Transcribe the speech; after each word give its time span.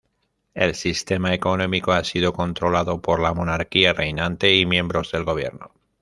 El 0.55 0.73
sistema 0.73 1.31
económico 1.31 1.91
ha 1.91 2.03
sido 2.03 2.33
controlado 2.33 2.99
por 3.03 3.19
la 3.19 3.35
monarquía 3.35 3.93
reinante 3.93 4.51
y 4.55 4.65
miembros 4.65 5.11
del 5.11 5.25
gobierno. 5.25 5.69